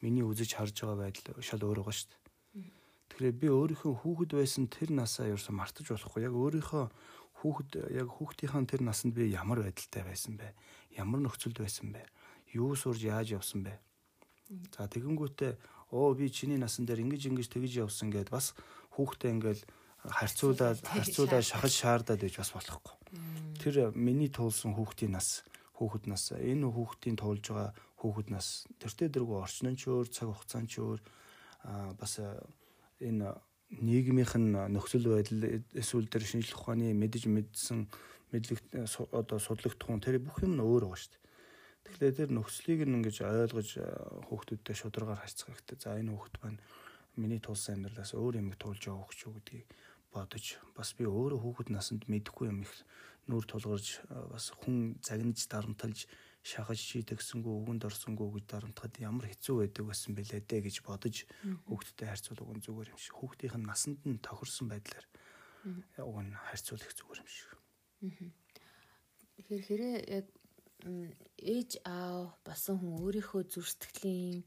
миний 0.00 0.24
үзэж 0.24 0.56
харж 0.56 0.76
байгаа 0.80 0.98
байдал 1.08 1.40
шал 1.44 1.64
өөр 1.64 1.80
байгаа 1.84 1.96
шүү 1.96 2.08
дээ. 2.10 2.20
Тэгэхээр 3.10 3.36
би 3.40 3.48
өөрийнхөө 3.52 3.92
хүүхэд 4.00 4.30
байсан 4.36 4.64
тэр 4.72 4.90
насаа 4.96 5.28
ерөөсө 5.28 5.52
мартаж 5.52 5.86
болохгүй. 5.92 6.24
Яг 6.24 6.34
өөрийнхөө 6.34 6.84
хүүхэд 7.40 7.70
яг 7.94 8.08
хүүхдийнхээ 8.08 8.70
тэр 8.70 8.82
насанд 8.84 9.12
би 9.16 9.28
ямар 9.28 9.60
байдалтай 9.64 10.04
байсан 10.04 10.40
бэ? 10.40 10.54
ямар 10.96 11.22
нөхцөлд 11.22 11.62
байсан 11.62 11.92
бэ? 11.94 12.02
Юу 12.54 12.74
сурж 12.74 13.04
яаж 13.06 13.30
явсан 13.38 13.62
бэ? 13.62 13.78
За 14.74 14.90
тэгэнгүүтээ 14.90 15.52
оо 15.94 16.14
би 16.14 16.26
чиний 16.30 16.58
насан 16.58 16.86
дээр 16.86 17.06
ингэж 17.06 17.30
ингэж 17.30 17.46
тэгж 17.46 17.86
явсан 17.86 18.10
гэд 18.10 18.30
бас 18.30 18.54
хүүхдээ 18.98 19.30
ингээл 19.30 19.62
харьцуулаад 20.02 20.82
харьцуулаад 20.82 21.46
шахаж 21.46 21.72
шаардаад 21.74 22.20
байж 22.20 22.34
бас 22.42 22.50
болохгүй. 22.50 22.94
Тэр 23.62 23.94
миний 23.94 24.30
туулсан 24.30 24.74
хүүхдийн 24.74 25.14
нас 25.14 25.46
хүүхэд 25.78 26.10
нас 26.10 26.34
энэ 26.34 26.66
хүүхдийн 26.66 27.16
туулж 27.18 27.44
байгаа 27.46 27.70
хүүхэд 28.00 28.28
нас 28.32 28.66
тэртээ 28.80 29.08
дэргүү 29.12 29.38
орчин 29.44 29.76
ч 29.76 29.92
өөр 29.92 30.08
цаг 30.08 30.32
хугацаа 30.32 30.64
ч 30.64 30.80
өөр 30.80 31.00
бас 32.00 32.12
энэ 33.00 33.28
нийгмийнх 33.70 34.34
нь 34.40 34.56
нөхцөл 34.74 35.06
байдал 35.12 35.62
эсвэл 35.76 36.08
тэр 36.10 36.24
шинжлэх 36.26 36.58
ухааны 36.58 36.90
мэдж 36.96 37.30
мэдсэн 37.30 37.86
мэдлэг 38.32 38.58
одоо 39.14 39.38
судлагдах 39.38 39.86
хүн 39.86 40.02
тэр 40.02 40.18
бүх 40.18 40.42
юм 40.42 40.58
нь 40.58 40.64
өөр 40.64 40.90
байгаа 40.90 40.98
шүү 40.98 41.12
дээ. 41.14 41.22
Тэгэхээр 41.86 42.18
тэр 42.18 42.30
нөхцөлийг 42.34 42.80
нь 42.86 42.96
ингэж 42.98 43.16
ойлгож 43.26 43.70
хүүхдүүдтэй 44.26 44.74
шударгаар 44.74 45.22
харьцах 45.22 45.50
хэрэгтэй. 45.50 45.76
За 45.78 45.98
энэ 45.98 46.14
хүүхд 46.14 46.34
маань 46.42 46.58
миний 47.18 47.42
тулсан 47.42 47.82
амьдралаас 47.82 48.14
өөр 48.14 48.38
юм 48.38 48.54
туулж 48.54 48.82
хүүхд 48.86 49.18
шүү 49.18 49.32
гэдгийг 49.38 49.66
бодож 50.14 50.44
бас 50.74 50.90
би 50.94 51.04
өөрөө 51.06 51.38
хүүхэд 51.42 51.68
наснд 51.74 52.02
мэдэхгүй 52.10 52.50
юм 52.50 52.62
их 52.66 52.72
нүүр 53.30 53.44
тулгарч 53.46 54.02
бас 54.30 54.50
хүн 54.62 54.98
загнаж 55.02 55.38
дарамталж 55.46 56.06
шахаж 56.40 56.80
шийдэгсэнгүү 56.80 57.54
өгөнд 57.60 57.84
орсонгүү 57.84 58.28
гэж 58.40 58.44
дарамтахад 58.48 58.94
ямар 59.04 59.28
хэцүү 59.28 59.54
байдаг 59.60 59.84
байсан 59.84 60.16
бэлээ 60.16 60.40
дээ 60.48 60.60
гэж 60.64 60.76
бодож 60.88 61.16
хүүхдтэй 61.68 62.08
харьцуулах 62.08 62.56
нь 62.56 62.64
зүгээр 62.64 62.92
юм 62.92 63.00
шиг. 63.00 63.14
Хүүхдийн 63.20 63.64
насанд 63.68 64.00
нь 64.08 64.24
тохирсон 64.24 64.72
байдлаар 64.72 65.06
уг 66.00 66.16
нь 66.24 66.32
харьцуулах 66.32 66.92
зүгээр 66.96 67.20
юм 67.20 67.28
шиг. 67.28 67.50
Тэгэхээр 69.36 69.64
хэрэг 69.68 69.96
яг 70.08 70.26
ээж 71.36 71.70
аав 71.84 72.32
басан 72.40 72.80
хүн 72.80 72.96
өөрийнхөө 73.04 73.42
зүрстгэлийн 73.52 74.40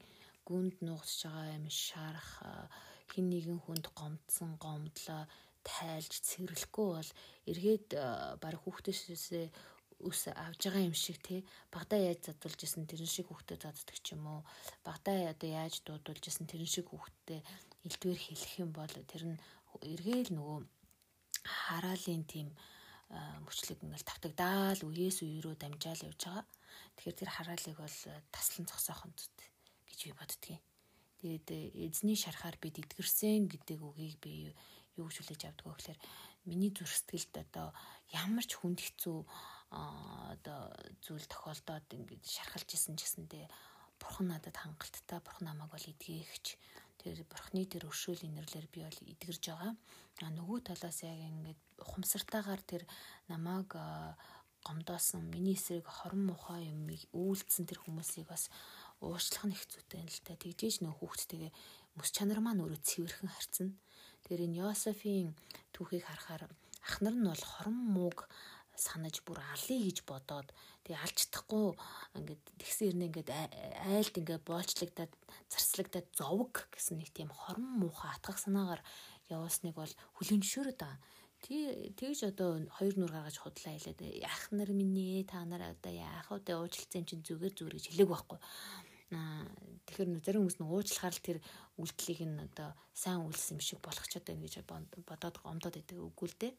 гүнд 0.50 0.82
нуугдж 0.82 1.30
байгаа 1.30 1.58
юм 1.62 1.68
шарах 1.70 2.30
хин 3.14 3.30
нэгэн 3.30 3.60
хүнд 3.62 3.86
гомдсон 3.94 4.58
гомдлоо 4.58 5.24
тайлж 5.62 6.14
цэвэрлэхгүй 6.28 6.88
бол 6.98 7.12
эргээд 7.52 7.88
баг 8.42 8.56
хүүхдээсээ 8.66 9.48
ус 10.10 10.28
авж 10.28 10.60
байгаа 10.68 10.84
юм 10.90 10.96
шиг 10.96 11.18
тий 11.24 11.40
багада 11.74 11.96
яаж 11.98 12.20
задулж 12.28 12.60
исэн 12.64 12.86
тэрэн 12.88 13.10
шиг 13.10 13.28
хүүхдэд 13.28 13.64
заддаг 13.64 13.98
ч 14.04 14.14
юм 14.16 14.24
уу 14.28 14.42
багада 14.86 15.12
одоо 15.34 15.50
яаж 15.50 15.82
дуудулж 15.88 16.24
исэн 16.28 16.46
тэрэн 16.48 16.70
шиг 16.70 16.88
хүүхдэд 16.92 17.42
элдвэр 17.88 18.20
хэлэх 18.20 18.54
юм 18.64 18.72
бол 18.76 18.94
тэр 19.12 19.24
нь 19.32 19.38
эргээл 19.82 20.32
нөгөө 20.36 20.60
хараалын 21.44 22.24
тийм 22.24 22.48
мөчлөг 23.46 23.80
ингээл 23.84 24.10
тавтагдаал 24.10 24.82
үеэс 24.88 25.22
үе 25.22 25.42
рүү 25.44 25.56
дамжаал 25.60 26.08
явж 26.08 26.22
байгаа. 26.26 26.46
Тэгэхээр 26.98 27.20
тэр 27.20 27.30
хараалыг 27.34 27.78
бол 27.78 27.98
таслан 28.34 28.66
зогсоох 28.66 29.06
зүт 29.14 29.38
гэж 29.86 30.00
би 30.08 30.12
боддгийн. 30.18 30.62
Тэгээд 31.22 31.48
эзний 31.86 32.18
шарахаар 32.18 32.58
бид 32.58 32.82
итгэрсэн 32.82 33.48
гэдэг 33.52 33.80
үгийг 33.80 34.18
би 34.24 34.56
юу 34.98 35.08
гэж 35.08 35.16
хүлээж 35.22 35.42
авдаг 35.46 35.66
вэ 35.68 35.76
гэхээр 35.78 36.00
миний 36.50 36.72
зүрх 36.74 36.92
сэтгэлд 36.92 37.36
одоо 37.46 37.68
ямар 38.12 38.46
ч 38.46 38.58
хүнд 38.58 38.80
хэцүү 38.82 39.18
одоо 39.74 40.70
зүйл 41.02 41.26
тохиолдоод 41.26 41.88
ингээд 41.90 42.24
шархалж 42.24 42.70
исэн 42.78 42.96
ч 42.98 43.10
гэсэндээ 43.10 43.46
бурхан 43.98 44.28
надад 44.30 44.56
хангалттай 44.58 45.20
бурхан 45.22 45.50
намайг 45.50 45.72
бол 45.74 45.92
эдгээгч 45.94 46.46
тэр 47.02 47.18
бурхны 47.28 47.66
тэр 47.68 47.90
өршөөл 47.90 48.28
инэрлэр 48.30 48.68
би 48.72 48.80
бол 48.86 49.00
эдгэрж 49.12 49.44
байгаа. 49.50 49.74
А 50.24 50.30
нөгөө 50.32 50.60
талаас 50.70 51.04
яг 51.04 51.20
ингээд 51.20 51.60
ухамсартайгаар 51.84 52.62
тэр 52.64 52.84
намайг 53.28 53.76
гомдоосон 54.64 55.28
миний 55.28 55.60
эсрэг 55.60 55.84
хорон 55.84 56.24
мухай 56.32 56.72
юмыг 56.72 57.04
үйлдсэн 57.12 57.68
тэр 57.68 57.84
хүмүүсийг 57.84 58.32
бас 58.32 58.48
уучлах 59.04 59.44
нь 59.44 59.56
их 59.56 59.68
зүйтэй 59.68 60.08
л 60.08 60.24
та. 60.24 60.40
Тэгжээж 60.40 60.80
нөх 60.80 61.04
хүүхдтэйгээ 61.04 61.52
мэс 62.00 62.10
чанар 62.16 62.40
маань 62.40 62.64
өөрөө 62.64 62.80
цэвэрхэн 62.80 63.30
харцна. 63.36 63.76
Тэр 64.24 64.48
энэ 64.48 64.64
Йосефийн 64.64 65.36
түүхийг 65.76 66.08
харахаар 66.08 66.48
ах 66.48 66.96
нар 67.04 67.16
нь 67.20 67.28
бол 67.28 67.44
хорон 67.44 67.76
мууг 67.76 68.32
санаж 68.76 69.22
бүр 69.26 69.40
алъя 69.40 69.80
гэж 69.86 70.04
бодоод 70.10 70.50
тэгээ 70.84 71.04
алж 71.06 71.18
чадахгүй 71.30 71.66
ингээд 72.18 72.44
тэгсэн 72.58 72.88
ирнэ 72.90 73.06
ингээд 73.10 73.30
айлд 73.94 74.16
ингээд 74.18 74.44
боолчлагдаад 74.50 75.14
зарцлагдаад 75.50 76.08
зовг 76.18 76.54
гэсэн 76.74 76.98
нэг 76.98 77.10
тийм 77.14 77.30
хорон 77.30 77.68
муухай 77.78 78.10
атгах 78.14 78.42
санаагаар 78.42 78.82
явуулсныг 79.30 79.76
бол 79.78 79.94
хүлэмжшөөрöd 80.18 80.78
байгаа. 80.82 81.00
Тэгж 81.44 82.20
одоо 82.32 82.64
хоёр 82.72 82.94
нүр 82.96 83.12
гаргаж 83.12 83.38
худлаа 83.44 83.76
хэлээд 83.76 84.02
ах 84.24 84.44
нар 84.56 84.72
минь 84.72 84.96
ээ 84.96 85.28
та 85.28 85.44
нар 85.44 85.76
одоо 85.76 85.92
яах 85.92 86.32
вэ 86.32 86.56
уучлалцсан 86.56 87.04
чинь 87.04 87.26
зүгээр 87.28 87.54
зүгээр 87.54 87.76
гэж 87.78 87.86
хэлээг 87.92 88.10
байхгүй. 88.10 88.40
Тэгэхээр 89.14 90.10
зарим 90.24 90.42
хүмүүс 90.48 90.58
нь 90.58 90.66
уучлахаар 90.66 91.16
л 91.20 91.26
тэр 91.28 91.38
үйлдэлийг 91.78 92.22
нь 92.26 92.44
одоо 92.48 92.70
сайн 92.96 93.28
үйлсэн 93.28 93.60
юм 93.60 93.62
шиг 93.62 93.80
болгоч 93.84 94.12
одоо 94.18 94.34
ингэж 94.34 94.64
бодоод 94.66 95.36
гомдоод 95.44 95.76
байдаг 95.76 95.98
үгүй 96.00 96.28
л 96.32 96.40
дээ 96.40 96.54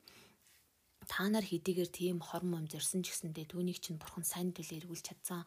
та 1.09 1.29
нар 1.29 1.45
хэдийгээр 1.45 1.91
тийм 1.91 2.19
хормом 2.21 2.65
зорсон 2.69 3.03
ч 3.05 3.13
гэсэндээ 3.13 3.47
түүнийг 3.53 3.79
чинь 3.81 4.01
бурхан 4.01 4.25
сайн 4.25 4.51
төлөө 4.57 4.79
эргүүлж 4.85 5.05
чадсан. 5.09 5.43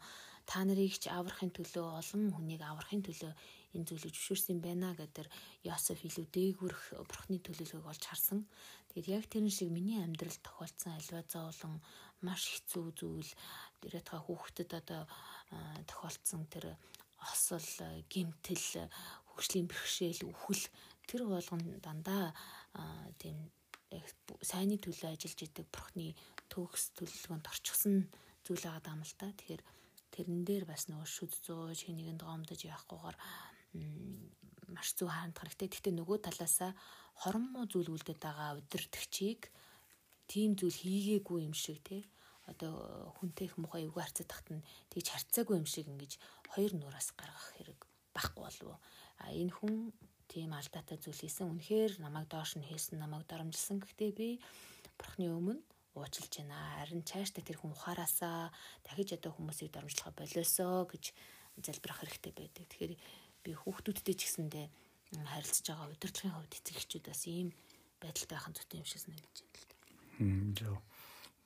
Та 0.48 0.64
нарыг 0.64 0.96
ч 0.96 1.12
аврахын 1.12 1.52
төлөө 1.52 1.86
олон 2.00 2.32
хүнийг 2.32 2.62
аврахын 2.64 3.04
төлөө 3.04 3.32
энэ 3.76 3.86
зүйлийг 3.88 4.14
зөвшөөрсөн 4.16 4.58
байна 4.64 4.96
гэдэг 4.96 5.28
Йосеф 5.68 6.00
илүү 6.08 6.26
дээгүрх 6.32 6.82
бурханы 7.04 7.38
төлөвлөгөөг 7.44 7.90
олж 7.92 8.04
харсан. 8.08 8.48
Тэгээд 8.88 9.12
яг 9.12 9.24
тэрэн 9.28 9.52
шиг 9.52 9.68
миний 9.68 10.00
амьдралд 10.00 10.40
тохиолдсон 10.40 10.96
альва 10.96 11.20
зовлон 11.28 11.84
маш 12.24 12.42
хэцүү 12.48 12.86
зүйл 12.96 13.30
дээрээ 13.84 14.04
та 14.08 14.16
хүүхдэд 14.24 14.70
одоо 14.80 15.02
тохиолдсон 15.84 16.48
тэр 16.48 16.74
осол 17.20 17.68
гимтэл 18.08 18.88
хөгжлийн 19.28 19.68
бэрхшээл 19.68 20.22
үхэл 20.26 20.64
тэр 21.08 21.22
болгон 21.28 21.62
дандаа 21.84 22.32
тийм 23.20 23.36
сайнны 24.44 24.76
төлөө 24.80 25.14
ажиллаж 25.14 25.40
идэг 25.44 25.66
бурхны 25.72 26.12
төгс 26.52 26.92
төлөвлөгөөнд 26.98 27.46
орчихсон 27.48 27.96
зүйл 28.44 28.64
байгаа 28.64 28.94
юм 28.94 29.02
л 29.04 29.14
та. 29.16 29.32
Тэгэхээр 29.32 29.62
тэрэн 30.12 30.40
дээр 30.44 30.64
бас 30.68 30.88
нөгөө 30.88 31.08
шүд 31.08 31.32
зууж 31.44 31.80
хэнийг 31.84 32.20
гомдож 32.20 32.60
явахгүйгээр 32.64 33.16
маш 34.74 34.88
зөв 34.96 35.08
хаандах 35.08 35.48
хэрэгтэй. 35.48 35.68
Гэхдээ 35.68 35.94
нөгөө 35.96 36.18
талаасаа 36.24 36.72
хоромоо 37.22 37.64
зүйл 37.68 37.92
үлдээд 37.92 38.20
байгаа 38.20 38.58
удирдахчийг 38.60 39.48
тийм 40.28 40.56
зүйл 40.56 40.76
хийгээгүй 40.76 41.48
юм 41.48 41.54
шиг 41.56 41.80
тий 41.84 42.04
одоо 42.48 43.12
хүнтэй 43.20 43.48
их 43.48 43.56
мухай 43.60 43.84
эвгүй 43.84 44.00
харцаад 44.00 44.28
тахт 44.28 44.48
нь 44.52 44.64
тэгж 44.92 45.06
харцаагүй 45.12 45.56
юм 45.60 45.68
шиг 45.68 45.88
ингэж 45.92 46.16
хоёр 46.52 46.72
нураас 46.76 47.12
гаргах 47.12 47.52
хэрэг 47.56 47.80
байхгүй 48.16 48.42
болов. 48.44 48.80
А 49.20 49.32
энэ 49.32 49.52
хүн 49.52 49.92
тийм 50.28 50.52
алдаатай 50.52 51.00
зүйл 51.00 51.24
хийсэн. 51.24 51.48
Үнэхээр 51.48 52.04
намайг 52.04 52.28
доош 52.28 52.54
нь 52.60 52.68
хийсэн, 52.68 53.00
намайг 53.00 53.24
дарамжилсан. 53.26 53.80
Гэхдээ 53.80 54.12
би 54.12 54.28
бурхны 55.00 55.26
өмнө 55.32 55.60
уучлж 55.96 56.30
байна. 56.38 56.84
Харин 56.84 57.02
цаашдаа 57.02 57.42
тэр 57.42 57.58
хүн 57.58 57.72
ухаараасаа 57.74 58.52
дахиж 58.84 59.16
одоо 59.16 59.32
хүмүүсийг 59.34 59.72
дарамжлахаа 59.72 60.14
болиосоо 60.14 60.86
гэж 60.86 61.04
залбирах 61.64 61.98
хэрэгтэй 62.04 62.32
байдаг. 62.36 62.64
Тэгэхээр 62.68 62.94
би 63.42 63.50
хүүхдүүдтэй 63.56 64.14
ч 64.14 64.20
гэсэндээ 64.28 64.66
харилцаж 65.16 65.66
байгаа 65.66 65.88
удирдлагын 65.90 66.36
хувьд 66.36 66.58
эцэгчүүд 66.60 67.04
бас 67.08 67.22
ийм 67.26 67.48
байдалтай 67.98 68.36
байх 68.36 68.48
нь 68.48 68.56
зүйтэй 68.56 68.78
юм 68.78 68.86
шиг 68.86 69.00
санагдаж 69.02 69.36
байна 69.40 69.56
л 69.58 69.66
да. 69.66 69.76
Хм. 70.18 70.78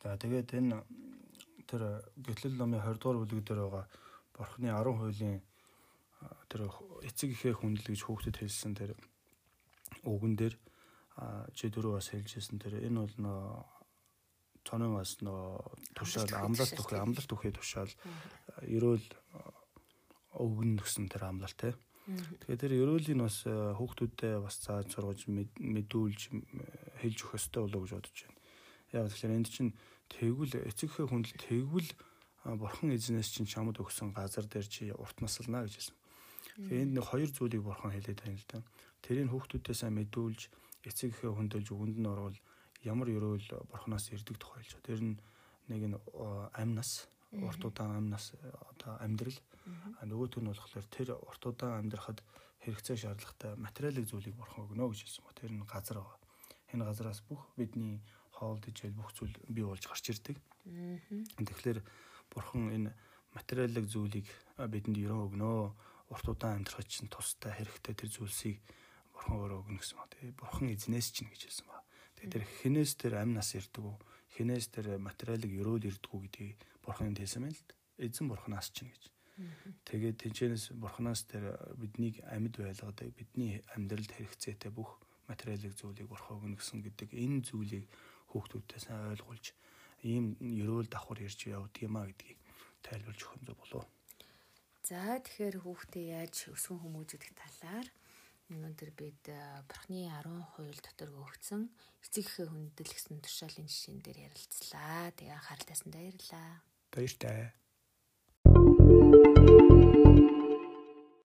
За 0.02 0.18
тэгээд 0.18 0.48
энэ 0.58 0.76
тэр 1.70 1.82
гэтлэл 2.18 2.58
номын 2.58 2.82
20 2.82 2.98
дугаар 2.98 3.18
бүлэг 3.22 3.46
дээр 3.46 3.60
байгаа 3.64 3.86
бурхны 4.34 4.68
10 4.68 4.98
хуулийн 4.98 5.38
тэр 6.48 6.68
эцэг 7.02 7.34
ихээ 7.34 7.54
хүндлэгж 7.58 8.02
хүүхдэд 8.04 8.36
хэлсэн 8.38 8.72
тэр 8.76 8.92
үгэн 10.04 10.34
дээр 10.36 10.54
чи 11.56 11.68
дөрөв 11.68 11.98
бас 11.98 12.08
хэлжсэн 12.12 12.58
тэр 12.62 12.80
энэ 12.80 13.00
бол 13.04 13.16
нөө 13.20 13.42
цонын 14.64 14.94
бас 14.94 15.18
нөө 15.20 15.94
тушаал 15.94 16.32
амлалт 16.46 16.74
төхөө 16.78 16.98
амлалт 17.02 17.28
төхөө 17.28 17.52
тушаал 17.58 17.92
ерөөл 18.62 19.06
өгнө 20.38 20.80
гэсэн 20.80 21.10
тэр 21.12 21.28
амлалт 21.28 21.58
те. 21.58 21.74
Тэгэхээр 22.02 22.62
тэр 22.62 22.72
ерөөлийн 22.82 23.20
бас 23.22 23.46
хүүхдүүдэд 23.46 24.42
бас 24.42 24.56
зааж 24.62 24.90
сургаж 24.90 25.26
мэдүүлж 25.28 26.20
хэлж 26.98 27.18
өгөх 27.22 27.38
ёстой 27.38 27.62
болоо 27.66 27.80
гэж 27.86 27.92
бодож 27.94 28.16
байна. 28.26 28.38
Яг 28.90 29.06
тэгэхээр 29.10 29.36
энд 29.38 29.48
чинь 29.50 29.70
тэгвэл 30.10 30.54
эцэг 30.66 30.90
ихээ 30.90 31.06
хүндэл 31.10 31.38
тэгвэл 31.38 31.90
бурхан 32.58 32.90
эзнээс 32.90 33.30
чинь 33.30 33.46
чамд 33.46 33.78
өгсөн 33.78 34.10
газар 34.14 34.46
дээр 34.50 34.66
чи 34.66 34.90
урт 34.90 35.22
наслана 35.22 35.62
гэж 35.62 35.78
хэлсэн. 35.78 35.96
Тэгэхээр 36.56 36.82
энд 36.84 36.94
нэг 36.96 37.04
хоёр 37.08 37.30
зүйлийг 37.32 37.62
бурхан 37.64 37.92
хэлээд 37.92 38.20
байна 38.20 38.38
л 38.38 38.48
да. 38.50 38.58
Тэрийг 39.02 39.28
хүүхдүүдээ 39.32 39.76
сайн 39.76 39.94
мэдүүлж 39.96 40.40
эцэг 40.88 41.10
эхээ 41.14 41.32
хөндөөлж 41.32 41.68
өгөнд 41.72 41.96
нь 41.98 42.10
орвол 42.10 42.38
ямар 42.84 43.08
ерөөл 43.08 43.48
бурханаас 43.70 44.10
ирдэг 44.12 44.36
тохиолж. 44.36 44.76
Тэр 44.82 45.00
нь 45.00 45.16
нэг 45.70 45.82
нь 45.90 45.96
амнас 46.58 47.08
урт 47.32 47.62
удаан 47.64 47.96
амнас 48.04 48.36
одоо 48.42 48.98
амьдрал 49.00 49.38
а 49.98 50.02
нөгөөт 50.04 50.42
нь 50.42 50.50
болохоор 50.50 50.86
тэр 50.90 51.08
урт 51.16 51.42
удаан 51.46 51.86
амьдрахад 51.86 52.20
хэрэгцээ 52.66 52.96
шаардлагатай 53.00 53.56
материалын 53.56 54.06
зүйлийг 54.06 54.36
бурхан 54.36 54.66
өгнө 54.66 54.90
гэж 54.90 55.00
хэлсэн 55.06 55.24
ба. 55.24 55.32
Тэр 55.38 55.52
нь 55.54 55.64
газар 55.64 55.98
байгаа. 56.02 56.18
Энэ 56.74 56.84
газараас 56.84 57.20
бүх 57.26 57.42
бидний 57.56 58.02
хоол 58.36 58.58
дэжэл 58.58 58.92
бүх 58.92 59.10
зүйл 59.14 59.34
бий 59.48 59.64
болж 59.64 59.82
гарч 59.86 60.04
ирдэг. 60.10 60.36
Тэгэхээр 61.38 61.78
бурхан 62.30 62.70
энэ 62.76 62.90
материалын 63.34 63.86
зүйлийг 63.86 64.26
бидэнд 64.58 64.98
өрөө 64.98 65.20
өгнө 65.30 65.50
урт 66.12 66.26
удаан 66.28 66.60
амьдрах 66.60 66.84
чинь 66.84 67.08
тустай 67.08 67.56
хэрэгтэй 67.56 67.94
тэр 67.96 68.10
зүйлсийг 68.12 68.60
бурхан 69.16 69.40
өөрөө 69.40 69.58
өгнө 69.64 69.80
гэсэн 69.80 69.96
ба. 69.96 70.12
Тэгээ 70.12 70.36
бурхан 70.36 70.68
эзнээс 70.68 71.08
чинь 71.16 71.32
гэж 71.32 71.42
хэлсэн 71.48 71.66
ба. 71.72 71.80
Тэгээ 72.20 72.32
тэр 72.36 72.44
хинээс 72.60 72.92
тэр 73.00 73.12
амь 73.24 73.32
нас 73.32 73.56
ирдэг 73.56 73.80
үү? 73.80 73.96
Хинээс 74.36 74.66
тэр 74.68 74.86
материалыг 75.00 75.52
өрөөл 75.56 75.88
ирдэг 75.88 76.10
үү 76.12 76.20
гэдгийг 76.28 76.56
бурханд 76.84 77.16
хэлсэн 77.16 77.42
байл 77.48 77.56
л. 77.56 77.72
Эзэн 77.96 78.28
бурханаас 78.28 78.68
чинь 78.70 78.92
гэж. 78.92 79.04
Тэгээд 79.88 80.16
тэнчэнэс 80.20 80.76
бурханаас 80.76 81.24
тэр 81.24 81.56
биднийг 81.80 82.20
амьд 82.28 82.60
байлгадаг, 82.60 83.08
бидний 83.16 83.64
амьдралд 83.72 84.12
хэрэгцээтэй 84.12 84.70
бүх 84.70 85.00
материалын 85.26 85.72
зүйлийг 85.72 86.08
бурхан 86.08 86.36
өгнө 86.36 86.60
гэсэн 86.60 86.84
гэдэг 86.84 87.08
энэ 87.16 87.40
зүйлийг 87.48 87.86
хүүхдүүдтэй 88.30 88.80
сайн 88.80 89.16
ойлгуулж 89.16 89.46
ийм 90.04 90.36
ерөөл 90.40 90.88
давхар 90.90 91.24
ярьж 91.24 91.40
явдаг 91.48 91.80
юм 91.80 91.96
а 91.96 92.06
гэдгийг 92.06 92.38
тайлбарж 92.84 93.20
өгөх 93.22 93.36
нь 93.40 93.46
зөв 93.46 93.56
болов. 93.56 93.84
За 94.82 95.22
тэгэхээр 95.22 95.56
хүүхдээ 95.62 96.06
яаж 96.18 96.36
өсгөн 96.50 96.82
хүмүүжүүлэх 96.82 97.32
талаар 97.38 97.86
Өнөөдөр 98.52 98.90
бид 98.98 99.24
Бурхны 99.70 100.04
10 100.12 100.28
хууль 100.52 100.80
дотор 100.84 101.10
өгсөн 101.24 101.72
эцэг 102.04 102.26
эхийн 102.28 102.50
хүндэтгэл 102.52 102.92
гэсэн 102.92 103.22
туршаалын 103.24 103.70
жишээн 103.70 104.00
дээр 104.04 104.28
ярилцлаа. 104.28 105.14
Тэгээ 105.16 105.32
анхаарал 105.32 105.68
тавьсанд 105.70 105.94
баярлалаа. 105.96 106.50
Баяртай. 106.92 107.61